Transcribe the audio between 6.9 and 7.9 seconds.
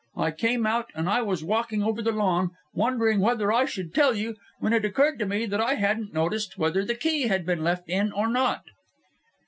key had been left